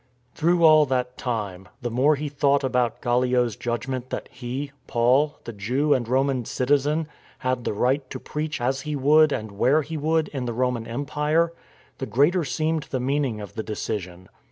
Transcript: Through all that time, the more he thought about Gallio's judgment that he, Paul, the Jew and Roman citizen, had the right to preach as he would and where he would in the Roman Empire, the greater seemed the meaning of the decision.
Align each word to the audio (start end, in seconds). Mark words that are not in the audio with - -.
Through 0.33 0.63
all 0.65 0.87
that 0.87 1.15
time, 1.15 1.67
the 1.83 1.91
more 1.91 2.15
he 2.15 2.27
thought 2.27 2.63
about 2.63 3.01
Gallio's 3.03 3.55
judgment 3.55 4.09
that 4.09 4.29
he, 4.31 4.71
Paul, 4.87 5.37
the 5.43 5.53
Jew 5.53 5.93
and 5.93 6.07
Roman 6.07 6.43
citizen, 6.43 7.07
had 7.37 7.65
the 7.65 7.73
right 7.73 8.09
to 8.09 8.19
preach 8.19 8.59
as 8.59 8.81
he 8.81 8.95
would 8.95 9.31
and 9.31 9.51
where 9.51 9.83
he 9.83 9.97
would 9.97 10.27
in 10.29 10.45
the 10.45 10.53
Roman 10.53 10.87
Empire, 10.87 11.53
the 11.99 12.07
greater 12.07 12.43
seemed 12.43 12.87
the 12.89 12.99
meaning 12.99 13.39
of 13.39 13.53
the 13.53 13.61
decision. 13.61 14.27